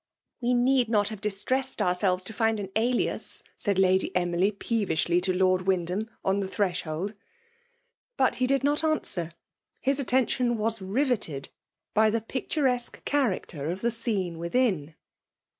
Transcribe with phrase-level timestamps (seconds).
[0.41, 5.31] We need not have distressed ourselves to find an alias," said Lady Emily, peevishly to
[5.31, 7.13] Lord Wyitdhsm^ on the thresbold.
[8.17, 9.31] But hie did not aiuKwer.
[9.79, 11.49] His attention was meted
[11.95, 14.95] hgr the picturesque character of the scene within.